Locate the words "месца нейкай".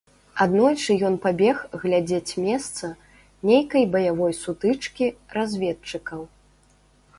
2.47-3.83